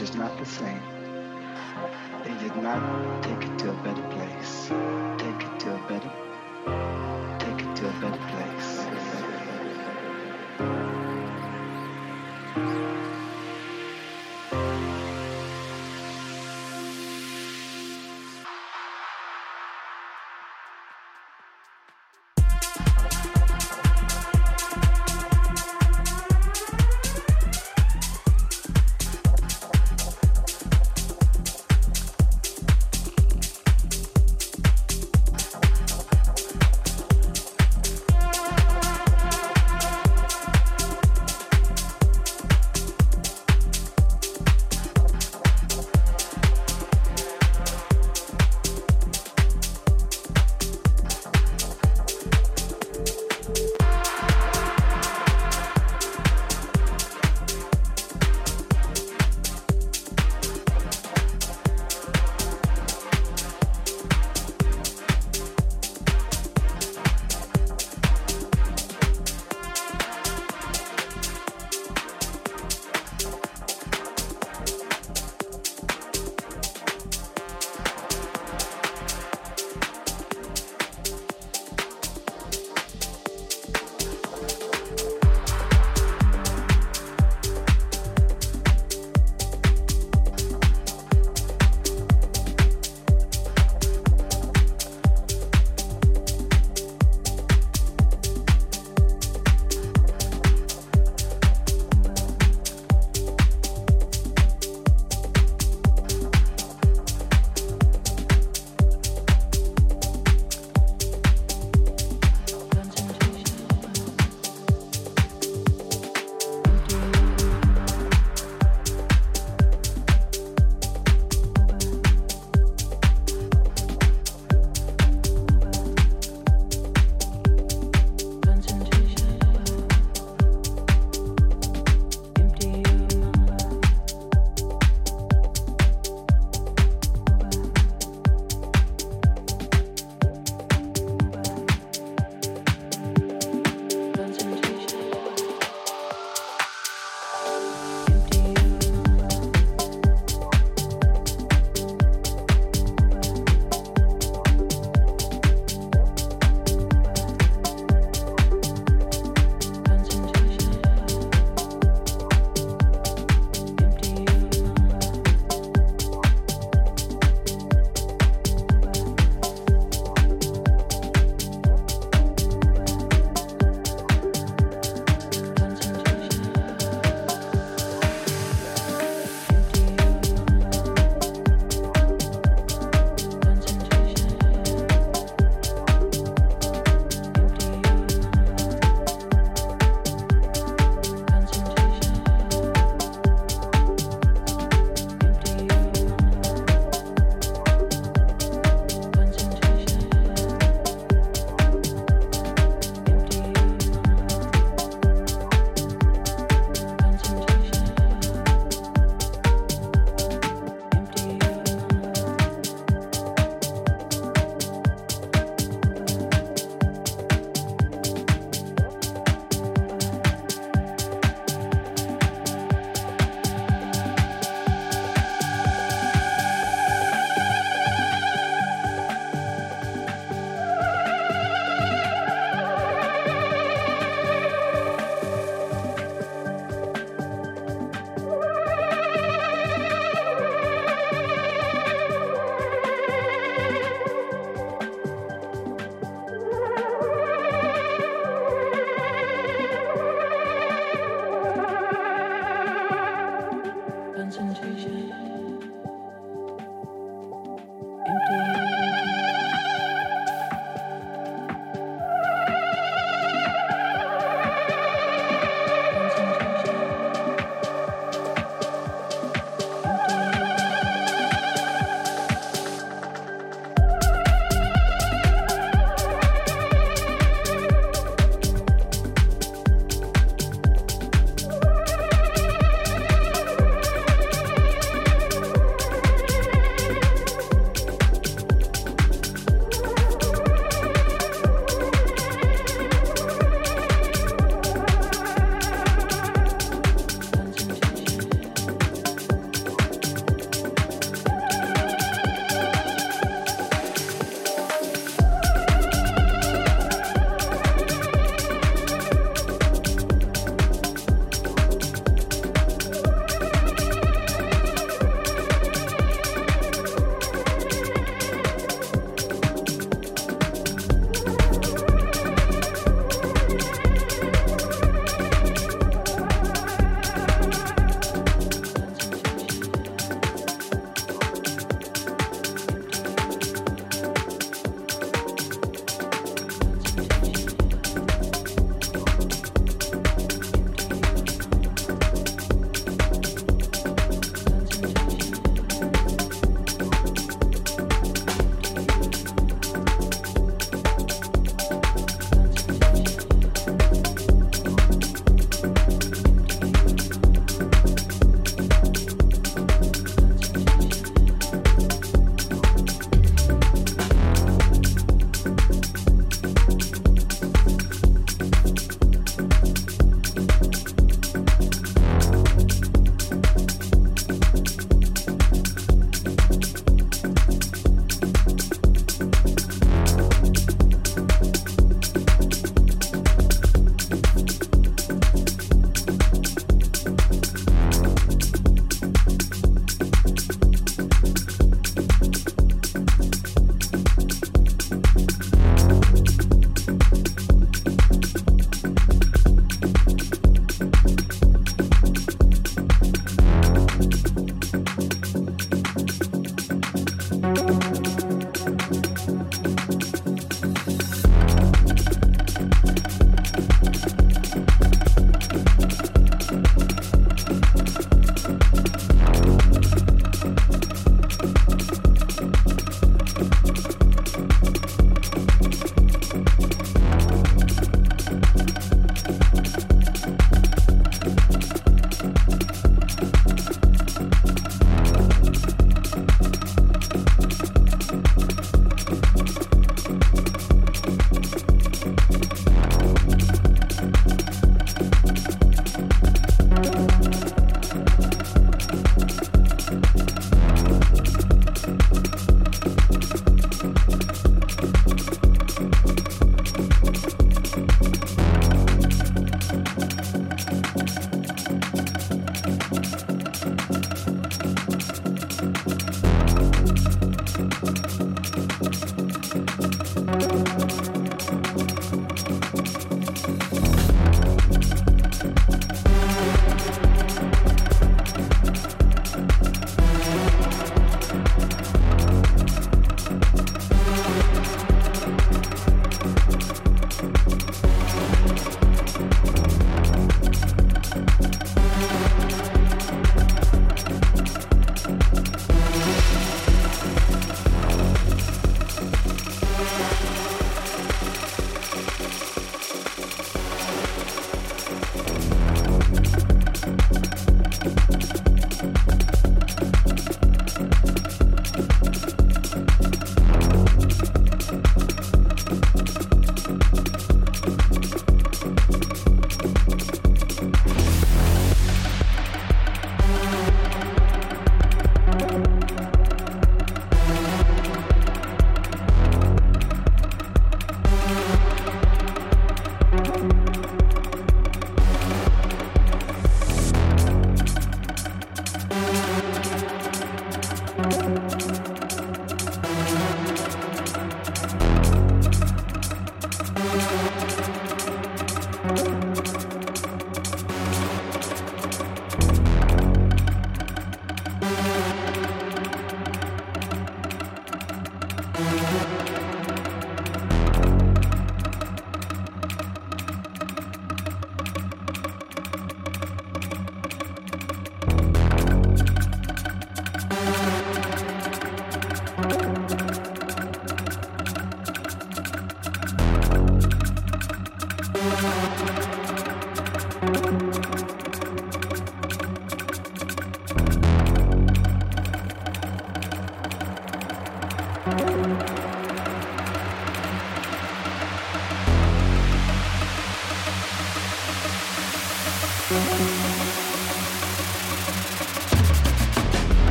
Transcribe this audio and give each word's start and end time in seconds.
is 0.00 0.14
not 0.14 0.38
the 0.38 0.46
same. 0.46 0.89